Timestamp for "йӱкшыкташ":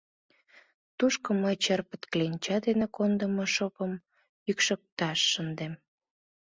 4.47-5.19